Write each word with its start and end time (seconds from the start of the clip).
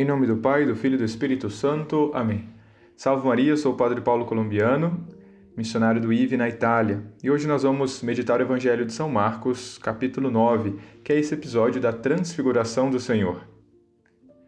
Em 0.00 0.04
nome 0.06 0.26
do 0.26 0.38
Pai, 0.38 0.64
do 0.64 0.74
Filho 0.74 0.94
e 0.94 0.96
do 0.96 1.04
Espírito 1.04 1.50
Santo. 1.50 2.10
Amém. 2.14 2.48
Salve 2.96 3.28
Maria, 3.28 3.54
sou 3.54 3.74
o 3.74 3.76
Padre 3.76 4.00
Paulo 4.00 4.24
Colombiano, 4.24 5.06
missionário 5.54 6.00
do 6.00 6.10
IVE 6.10 6.38
na 6.38 6.48
Itália. 6.48 7.02
E 7.22 7.30
hoje 7.30 7.46
nós 7.46 7.64
vamos 7.64 8.02
meditar 8.02 8.40
o 8.40 8.42
Evangelho 8.42 8.86
de 8.86 8.94
São 8.94 9.10
Marcos, 9.10 9.76
capítulo 9.76 10.30
9, 10.30 10.76
que 11.04 11.12
é 11.12 11.18
esse 11.18 11.34
episódio 11.34 11.82
da 11.82 11.92
transfiguração 11.92 12.88
do 12.88 12.98
Senhor. 12.98 13.46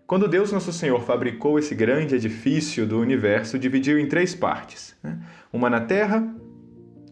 Quando 0.06 0.26
Deus 0.26 0.50
Nosso 0.50 0.72
Senhor 0.72 1.02
fabricou 1.02 1.58
esse 1.58 1.74
grande 1.74 2.14
edifício 2.14 2.86
do 2.86 2.98
universo, 2.98 3.58
dividiu 3.58 3.98
em 3.98 4.08
três 4.08 4.34
partes. 4.34 4.96
Né? 5.02 5.18
Uma 5.52 5.68
na 5.68 5.82
terra, 5.82 6.34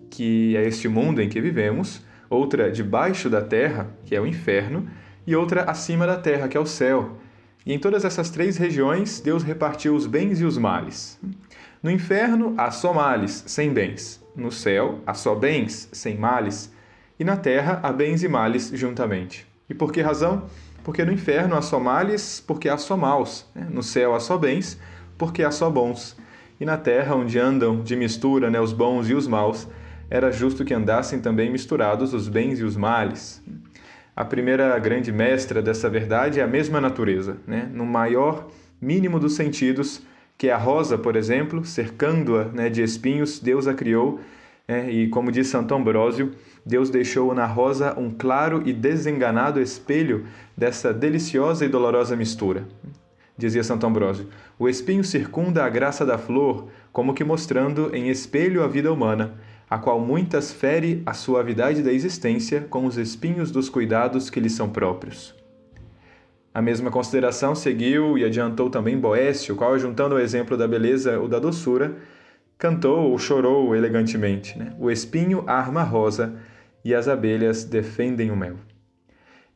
que 0.08 0.56
é 0.56 0.66
este 0.66 0.88
mundo 0.88 1.20
em 1.20 1.28
que 1.28 1.42
vivemos, 1.42 2.02
outra 2.30 2.72
debaixo 2.72 3.28
da 3.28 3.42
terra, 3.42 3.94
que 4.06 4.16
é 4.16 4.20
o 4.20 4.26
inferno, 4.26 4.88
e 5.26 5.36
outra 5.36 5.64
acima 5.64 6.06
da 6.06 6.16
terra, 6.16 6.48
que 6.48 6.56
é 6.56 6.60
o 6.60 6.64
céu, 6.64 7.18
e 7.64 7.72
em 7.72 7.78
todas 7.78 8.04
essas 8.04 8.30
três 8.30 8.56
regiões, 8.56 9.20
Deus 9.20 9.42
repartiu 9.42 9.94
os 9.94 10.06
bens 10.06 10.40
e 10.40 10.44
os 10.44 10.56
males. 10.56 11.20
No 11.82 11.90
inferno 11.90 12.54
há 12.56 12.70
só 12.70 12.92
males, 12.92 13.44
sem 13.46 13.72
bens. 13.72 14.22
No 14.34 14.50
céu 14.50 15.00
há 15.06 15.14
só 15.14 15.34
bens, 15.34 15.88
sem 15.92 16.16
males. 16.16 16.72
E 17.18 17.24
na 17.24 17.36
terra 17.36 17.80
há 17.82 17.92
bens 17.92 18.22
e 18.22 18.28
males 18.28 18.70
juntamente. 18.74 19.46
E 19.68 19.74
por 19.74 19.92
que 19.92 20.00
razão? 20.00 20.44
Porque 20.82 21.04
no 21.04 21.12
inferno 21.12 21.54
há 21.54 21.62
só 21.62 21.78
males, 21.78 22.42
porque 22.46 22.68
há 22.68 22.78
só 22.78 22.96
maus. 22.96 23.46
Né? 23.54 23.66
No 23.70 23.82
céu 23.82 24.14
há 24.14 24.20
só 24.20 24.38
bens, 24.38 24.78
porque 25.18 25.42
há 25.42 25.50
só 25.50 25.70
bons. 25.70 26.16
E 26.58 26.64
na 26.64 26.76
terra, 26.76 27.14
onde 27.14 27.38
andam 27.38 27.82
de 27.82 27.94
mistura 27.96 28.50
né, 28.50 28.60
os 28.60 28.72
bons 28.72 29.08
e 29.08 29.14
os 29.14 29.26
maus, 29.26 29.68
era 30.10 30.32
justo 30.32 30.64
que 30.64 30.74
andassem 30.74 31.20
também 31.20 31.50
misturados 31.50 32.12
os 32.12 32.28
bens 32.28 32.58
e 32.58 32.64
os 32.64 32.76
males. 32.76 33.42
A 34.14 34.24
primeira 34.24 34.78
grande 34.78 35.12
mestra 35.12 35.62
dessa 35.62 35.88
verdade 35.88 36.40
é 36.40 36.42
a 36.42 36.46
mesma 36.46 36.80
natureza, 36.80 37.36
né? 37.46 37.70
no 37.72 37.86
maior 37.86 38.48
mínimo 38.80 39.20
dos 39.20 39.34
sentidos, 39.34 40.02
que 40.36 40.48
é 40.48 40.52
a 40.52 40.58
rosa, 40.58 40.98
por 40.98 41.16
exemplo, 41.16 41.64
cercando-a 41.64 42.44
né, 42.44 42.68
de 42.68 42.82
espinhos, 42.82 43.38
Deus 43.38 43.66
a 43.66 43.74
criou, 43.74 44.20
né? 44.66 44.90
e 44.90 45.08
como 45.08 45.30
diz 45.30 45.48
Santo 45.48 45.74
Ambrósio, 45.74 46.32
Deus 46.66 46.90
deixou 46.90 47.34
na 47.34 47.46
rosa 47.46 47.98
um 47.98 48.10
claro 48.10 48.62
e 48.66 48.72
desenganado 48.72 49.60
espelho 49.60 50.26
dessa 50.56 50.92
deliciosa 50.92 51.64
e 51.64 51.68
dolorosa 51.68 52.16
mistura. 52.16 52.66
Dizia 53.36 53.64
Santo 53.64 53.86
Ambrósio: 53.86 54.28
o 54.58 54.68
espinho 54.68 55.02
circunda 55.02 55.64
a 55.64 55.68
graça 55.68 56.04
da 56.04 56.18
flor, 56.18 56.68
como 56.92 57.14
que 57.14 57.24
mostrando 57.24 57.94
em 57.94 58.08
espelho 58.10 58.62
a 58.62 58.68
vida 58.68 58.92
humana 58.92 59.34
a 59.70 59.78
qual 59.78 60.00
muitas 60.00 60.52
fere 60.52 61.00
a 61.06 61.14
suavidade 61.14 61.80
da 61.80 61.92
existência 61.92 62.66
com 62.68 62.86
os 62.86 62.98
espinhos 62.98 63.52
dos 63.52 63.68
cuidados 63.68 64.28
que 64.28 64.40
lhe 64.40 64.50
são 64.50 64.68
próprios. 64.68 65.32
A 66.52 66.60
mesma 66.60 66.90
consideração 66.90 67.54
seguiu 67.54 68.18
e 68.18 68.24
adiantou 68.24 68.68
também 68.68 68.98
Boécio, 68.98 69.54
qual, 69.54 69.78
juntando 69.78 70.16
o 70.16 70.18
exemplo 70.18 70.56
da 70.56 70.66
beleza 70.66 71.20
ou 71.20 71.28
da 71.28 71.38
doçura, 71.38 71.96
cantou 72.58 73.12
ou 73.12 73.16
chorou 73.16 73.76
elegantemente: 73.76 74.58
né? 74.58 74.74
O 74.76 74.90
espinho 74.90 75.44
arma 75.46 75.82
a 75.82 75.84
rosa 75.84 76.34
e 76.84 76.92
as 76.92 77.06
abelhas 77.06 77.62
defendem 77.62 78.32
o 78.32 78.36
mel. 78.36 78.56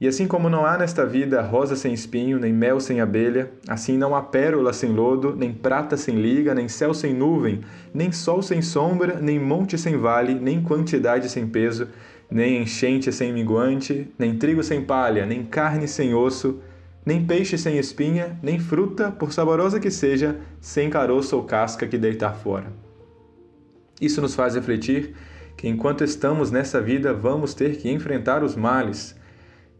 E 0.00 0.08
assim 0.08 0.26
como 0.26 0.50
não 0.50 0.66
há 0.66 0.76
nesta 0.76 1.06
vida 1.06 1.40
rosa 1.40 1.76
sem 1.76 1.94
espinho, 1.94 2.38
nem 2.38 2.52
mel 2.52 2.80
sem 2.80 3.00
abelha, 3.00 3.52
assim 3.68 3.96
não 3.96 4.14
há 4.14 4.20
pérola 4.20 4.72
sem 4.72 4.90
lodo, 4.90 5.36
nem 5.36 5.52
prata 5.52 5.96
sem 5.96 6.16
liga, 6.16 6.52
nem 6.52 6.68
céu 6.68 6.92
sem 6.92 7.14
nuvem, 7.14 7.60
nem 7.92 8.10
sol 8.10 8.42
sem 8.42 8.60
sombra, 8.60 9.20
nem 9.20 9.38
monte 9.38 9.78
sem 9.78 9.96
vale, 9.96 10.34
nem 10.34 10.60
quantidade 10.60 11.28
sem 11.28 11.46
peso, 11.46 11.88
nem 12.28 12.60
enchente 12.60 13.12
sem 13.12 13.32
minguante, 13.32 14.12
nem 14.18 14.36
trigo 14.36 14.64
sem 14.64 14.82
palha, 14.82 15.24
nem 15.24 15.44
carne 15.44 15.86
sem 15.86 16.12
osso, 16.12 16.60
nem 17.06 17.24
peixe 17.24 17.56
sem 17.56 17.78
espinha, 17.78 18.36
nem 18.42 18.58
fruta, 18.58 19.12
por 19.12 19.32
saborosa 19.32 19.78
que 19.78 19.92
seja, 19.92 20.40
sem 20.60 20.90
caroço 20.90 21.36
ou 21.36 21.44
casca 21.44 21.86
que 21.86 21.96
deitar 21.96 22.34
fora. 22.34 22.72
Isso 24.00 24.20
nos 24.20 24.34
faz 24.34 24.56
refletir 24.56 25.14
que 25.56 25.68
enquanto 25.68 26.02
estamos 26.02 26.50
nessa 26.50 26.80
vida 26.80 27.14
vamos 27.14 27.54
ter 27.54 27.76
que 27.76 27.88
enfrentar 27.88 28.42
os 28.42 28.56
males 28.56 29.14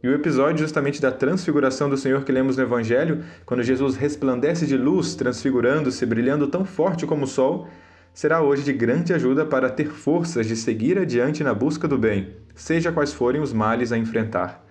e 0.05 0.07
o 0.07 0.13
episódio 0.13 0.59
justamente 0.59 1.01
da 1.01 1.11
transfiguração 1.11 1.89
do 1.89 1.97
Senhor 1.97 2.25
que 2.25 2.31
lemos 2.31 2.59
no 2.59 2.63
Evangelho, 2.63 3.25
quando 3.47 3.63
Jesus 3.63 3.97
resplandece 3.97 4.67
de 4.67 4.77
luz, 4.77 5.15
transfigurando-se, 5.15 6.05
brilhando 6.05 6.47
tão 6.47 6.63
forte 6.63 7.07
como 7.07 7.25
o 7.25 7.27
sol, 7.27 7.67
será 8.13 8.43
hoje 8.43 8.63
de 8.63 8.75
grande 8.75 9.15
ajuda 9.15 9.47
para 9.47 9.71
ter 9.71 9.87
forças 9.87 10.47
de 10.47 10.57
seguir 10.57 10.99
adiante 10.99 11.43
na 11.43 11.55
busca 11.55 11.89
do 11.89 11.97
bem, 11.97 12.37
seja 12.55 12.93
quais 12.93 13.15
forem 13.15 13.41
os 13.41 13.55
males 13.55 13.93
a 13.93 13.97
enfrentar. 13.97 14.63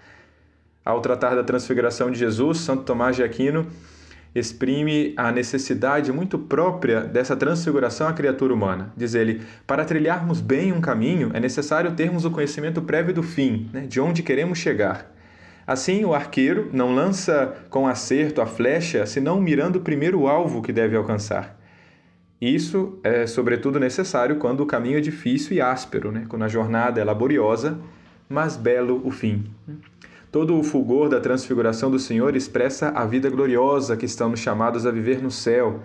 Ao 0.86 1.02
tratar 1.02 1.34
da 1.34 1.44
transfiguração 1.44 2.12
de 2.12 2.20
Jesus, 2.20 2.60
Santo 2.60 2.84
Tomás 2.84 3.16
de 3.16 3.24
Aquino 3.24 3.66
exprime 4.36 5.16
a 5.18 5.32
necessidade 5.32 6.12
muito 6.12 6.38
própria 6.38 7.02
dessa 7.02 7.36
transfiguração 7.36 8.08
à 8.08 8.14
criatura 8.14 8.54
humana. 8.54 8.94
Diz 8.96 9.16
ele: 9.16 9.42
para 9.66 9.84
trilharmos 9.84 10.40
bem 10.40 10.72
um 10.72 10.80
caminho, 10.80 11.32
é 11.34 11.40
necessário 11.40 11.96
termos 11.96 12.24
o 12.24 12.30
conhecimento 12.30 12.84
prévio 12.84 13.16
do 13.16 13.24
fim, 13.24 13.68
né, 13.74 13.88
de 13.88 14.00
onde 14.00 14.22
queremos 14.22 14.60
chegar. 14.60 15.12
Assim, 15.66 16.04
o 16.04 16.14
arqueiro 16.14 16.70
não 16.74 16.94
lança 16.94 17.56
com 17.70 17.88
acerto 17.88 18.42
a 18.42 18.46
flecha, 18.46 19.06
senão 19.06 19.40
mirando 19.40 19.80
primeiro 19.80 20.20
o 20.20 20.28
alvo 20.28 20.62
que 20.62 20.74
deve 20.74 20.96
alcançar. 20.96 21.58
Isso 22.42 23.00
é, 23.04 23.26
sobretudo, 23.26 23.80
necessário 23.80 24.36
quando 24.36 24.60
o 24.60 24.66
caminho 24.66 24.98
é 24.98 25.02
difícil 25.02 25.56
e 25.56 25.62
áspero, 25.62 26.12
né? 26.12 26.26
quando 26.28 26.44
a 26.44 26.50
jornada 26.50 27.00
é 27.00 27.04
laboriosa, 27.04 27.80
mas 28.28 28.58
belo 28.58 29.02
o 29.06 29.12
fim. 29.12 29.46
Todo 30.30 30.60
o 30.60 30.64
fulgor 30.64 31.08
da 31.08 31.22
transfiguração 31.22 31.90
do 31.90 32.00
Senhor 32.00 32.36
expressa 32.36 32.90
a 32.90 33.06
vida 33.06 33.30
gloriosa 33.30 33.96
que 33.96 34.06
estamos 34.06 34.42
chamados 34.42 34.86
a 34.86 34.92
viver 34.92 35.22
no 35.22 35.32
céu. 35.32 35.80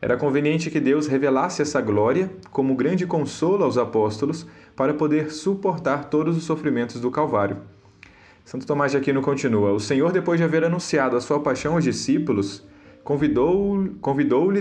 Era 0.00 0.16
conveniente 0.16 0.70
que 0.70 0.78
Deus 0.78 1.08
revelasse 1.08 1.62
essa 1.62 1.80
glória 1.80 2.30
como 2.52 2.76
grande 2.76 3.06
consolo 3.06 3.64
aos 3.64 3.76
apóstolos 3.76 4.46
para 4.76 4.94
poder 4.94 5.32
suportar 5.32 6.04
todos 6.04 6.36
os 6.36 6.44
sofrimentos 6.44 7.00
do 7.00 7.10
Calvário. 7.10 7.56
Santo 8.46 8.64
Tomás 8.64 8.92
de 8.92 8.96
Aquino 8.96 9.20
continua: 9.20 9.72
O 9.72 9.80
Senhor, 9.80 10.12
depois 10.12 10.38
de 10.38 10.44
haver 10.44 10.64
anunciado 10.64 11.16
a 11.16 11.20
sua 11.20 11.40
paixão 11.40 11.74
aos 11.74 11.82
discípulos, 11.82 12.64
convidou-lhes 13.02 13.98
convidou 14.00 14.52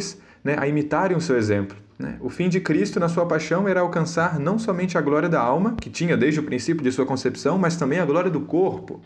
né, 0.43 0.55
a 0.57 0.67
imitarem 0.67 1.15
o 1.15 1.21
seu 1.21 1.37
exemplo. 1.37 1.77
Né? 1.97 2.17
O 2.19 2.27
fim 2.27 2.49
de 2.49 2.59
Cristo 2.59 2.99
na 2.99 3.07
sua 3.07 3.27
paixão 3.27 3.67
era 3.67 3.81
alcançar 3.81 4.39
não 4.39 4.57
somente 4.57 4.97
a 4.97 5.01
glória 5.01 5.29
da 5.29 5.39
alma, 5.39 5.75
que 5.79 5.89
tinha 5.89 6.17
desde 6.17 6.39
o 6.39 6.43
princípio 6.43 6.83
de 6.83 6.91
sua 6.91 7.05
concepção, 7.05 7.59
mas 7.59 7.77
também 7.77 7.99
a 7.99 8.05
glória 8.05 8.31
do 8.31 8.41
corpo. 8.41 9.01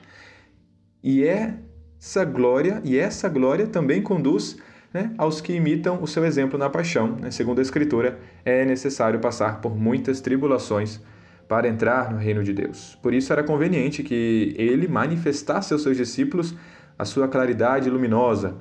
E 1.04 1.26
essa 1.26 2.24
glória, 2.24 2.82
e 2.86 2.98
essa 2.98 3.28
glória 3.28 3.68
também 3.68 4.02
conduz 4.02 4.58
né, 4.94 5.14
aos 5.18 5.42
que 5.42 5.52
imitam 5.52 6.02
o 6.02 6.08
seu 6.08 6.24
exemplo 6.24 6.58
na 6.58 6.70
paixão. 6.70 7.18
Né? 7.18 7.32
Segundo 7.32 7.60
a 7.60 7.62
Escritura, 7.62 8.18
é 8.46 8.64
necessário 8.64 9.20
passar 9.20 9.60
por 9.60 9.76
muitas 9.76 10.22
tribulações 10.22 11.02
para 11.50 11.68
entrar 11.68 12.12
no 12.12 12.20
reino 12.20 12.44
de 12.44 12.54
Deus. 12.54 12.96
Por 13.02 13.12
isso 13.12 13.34
era 13.34 13.44
conveniente 13.44 14.04
que 14.04 14.54
ele 14.56 14.88
manifestasse 14.88 15.74
aos 15.74 15.82
seus 15.82 15.98
discípulos 15.98 16.56
a 16.98 17.04
sua 17.04 17.28
claridade 17.28 17.90
luminosa. 17.90 18.56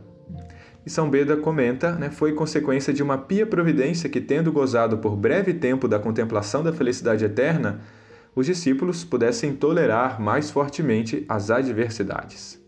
E 0.87 0.91
São 0.91 1.11
Beda 1.11 1.37
comenta, 1.37 1.93
né, 1.93 2.11
foi 2.11 2.33
consequência 2.33 2.95
de 2.95 3.03
uma 3.03 3.19
pia 3.19 3.45
providência 3.45 4.09
que, 4.09 4.23
tendo 4.23 4.51
gozado 4.51 4.97
por 4.99 5.15
breve 5.15 5.53
tempo 5.53 5.87
da 5.87 5.99
contemplação 5.99 6.65
da 6.65 6.73
felicidade 6.73 7.27
eterna, 7.27 7.81
os 8.35 8.47
discípulos 8.47 9.05
pudessem 9.05 9.53
tolerar 9.53 10.19
mais 10.19 10.51
fortemente 10.51 11.27
as 11.29 11.51
adversidades. 11.51 12.59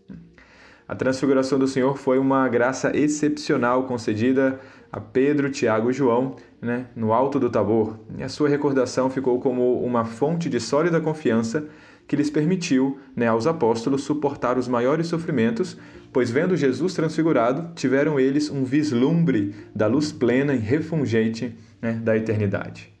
A 0.91 0.95
transfiguração 0.95 1.57
do 1.57 1.69
Senhor 1.69 1.97
foi 1.97 2.19
uma 2.19 2.49
graça 2.49 2.91
excepcional 2.93 3.85
concedida 3.85 4.59
a 4.91 4.99
Pedro, 4.99 5.49
Tiago 5.49 5.89
e 5.89 5.93
João 5.93 6.35
né, 6.61 6.87
no 6.93 7.13
alto 7.13 7.39
do 7.39 7.49
Tabor. 7.49 7.97
E 8.17 8.21
a 8.21 8.27
sua 8.27 8.49
recordação 8.49 9.09
ficou 9.09 9.39
como 9.39 9.81
uma 9.85 10.03
fonte 10.03 10.49
de 10.49 10.59
sólida 10.59 10.99
confiança 10.99 11.65
que 12.05 12.17
lhes 12.17 12.29
permitiu 12.29 12.99
né, 13.15 13.25
aos 13.25 13.47
apóstolos 13.47 14.03
suportar 14.03 14.57
os 14.57 14.67
maiores 14.67 15.07
sofrimentos, 15.07 15.77
pois 16.11 16.29
vendo 16.29 16.57
Jesus 16.57 16.93
transfigurado, 16.93 17.73
tiveram 17.73 18.19
eles 18.19 18.49
um 18.49 18.65
vislumbre 18.65 19.55
da 19.73 19.87
luz 19.87 20.11
plena 20.11 20.53
e 20.53 20.59
refulgente 20.59 21.57
né, 21.81 21.93
da 21.93 22.17
eternidade. 22.17 22.91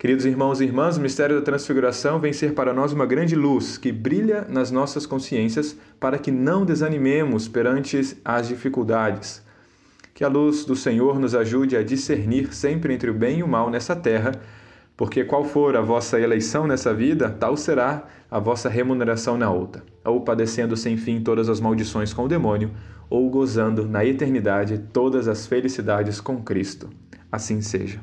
Queridos 0.00 0.24
irmãos 0.24 0.62
e 0.62 0.64
irmãs, 0.64 0.96
o 0.96 1.00
mistério 1.02 1.36
da 1.36 1.42
transfiguração 1.42 2.18
vem 2.18 2.32
ser 2.32 2.54
para 2.54 2.72
nós 2.72 2.90
uma 2.90 3.04
grande 3.04 3.36
luz 3.36 3.76
que 3.76 3.92
brilha 3.92 4.46
nas 4.48 4.70
nossas 4.70 5.04
consciências 5.04 5.76
para 6.00 6.16
que 6.16 6.30
não 6.30 6.64
desanimemos 6.64 7.48
perante 7.48 8.16
as 8.24 8.48
dificuldades. 8.48 9.44
Que 10.14 10.24
a 10.24 10.28
luz 10.28 10.64
do 10.64 10.74
Senhor 10.74 11.20
nos 11.20 11.34
ajude 11.34 11.76
a 11.76 11.82
discernir 11.82 12.54
sempre 12.54 12.94
entre 12.94 13.10
o 13.10 13.14
bem 13.14 13.40
e 13.40 13.42
o 13.42 13.46
mal 13.46 13.68
nessa 13.68 13.94
terra, 13.94 14.32
porque 14.96 15.22
qual 15.22 15.44
for 15.44 15.76
a 15.76 15.82
vossa 15.82 16.18
eleição 16.18 16.66
nessa 16.66 16.94
vida, 16.94 17.28
tal 17.28 17.54
será 17.54 18.04
a 18.30 18.38
vossa 18.38 18.70
remuneração 18.70 19.36
na 19.36 19.50
outra, 19.50 19.82
ou 20.02 20.22
padecendo 20.22 20.78
sem 20.78 20.96
fim 20.96 21.20
todas 21.20 21.50
as 21.50 21.60
maldições 21.60 22.14
com 22.14 22.24
o 22.24 22.28
demônio, 22.28 22.70
ou 23.10 23.28
gozando 23.28 23.86
na 23.86 24.02
eternidade 24.02 24.78
todas 24.94 25.28
as 25.28 25.46
felicidades 25.46 26.22
com 26.22 26.42
Cristo. 26.42 26.88
Assim 27.30 27.60
seja. 27.60 28.00